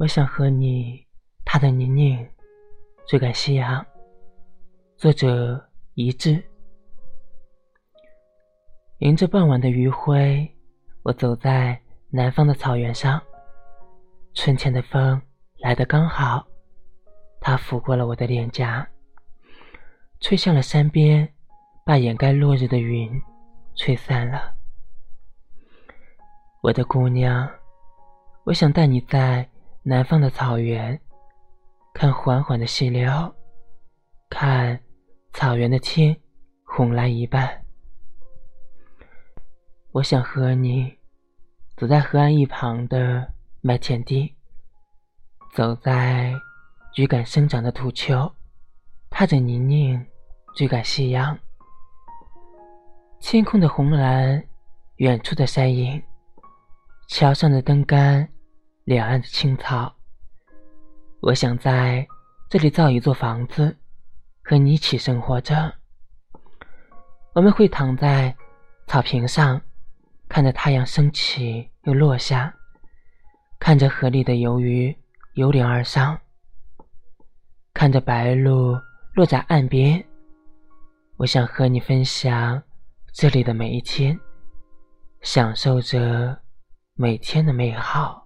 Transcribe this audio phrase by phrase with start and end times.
[0.00, 1.06] 我想和你
[1.44, 2.26] 踏的泥泞，
[3.06, 3.84] 追赶夕阳。
[4.96, 6.42] 作者：一致。
[9.00, 10.50] 迎着傍晚的余晖，
[11.02, 11.78] 我走在
[12.08, 13.20] 南方的草原上。
[14.32, 15.20] 春天的风
[15.58, 16.46] 来得刚好，
[17.38, 18.88] 它拂过了我的脸颊，
[20.20, 21.30] 吹向了山边，
[21.84, 23.22] 把掩盖落日的云
[23.74, 24.54] 吹散了。
[26.62, 27.46] 我的姑娘，
[28.44, 29.46] 我想带你在。
[29.82, 31.00] 南方的草原，
[31.94, 33.10] 看缓缓的溪流，
[34.28, 34.78] 看
[35.32, 36.14] 草原的天
[36.64, 37.64] 红蓝一半。
[39.92, 40.94] 我想和你
[41.78, 44.36] 走在河岸一旁的麦田地，
[45.54, 46.34] 走在
[46.92, 48.30] 追赶生长的土丘，
[49.08, 50.06] 踏着泥泞
[50.54, 51.36] 追赶夕阳。
[53.18, 54.46] 天空的红蓝，
[54.96, 56.02] 远处的山影，
[57.08, 58.28] 桥上的灯杆。
[58.90, 59.94] 两岸的青草，
[61.20, 62.04] 我想在
[62.48, 63.78] 这里造一座房子，
[64.42, 65.72] 和你一起生活着。
[67.32, 68.36] 我们会躺在
[68.88, 69.62] 草坪上，
[70.28, 72.52] 看着太阳升起又落下，
[73.60, 74.92] 看着河里的游鱼
[75.34, 76.18] 游灵而上，
[77.72, 78.76] 看着白鹭
[79.14, 80.04] 落在岸边。
[81.16, 82.60] 我想和你分享
[83.12, 84.18] 这里的每一天，
[85.20, 86.36] 享受着
[86.94, 88.19] 每天的美好。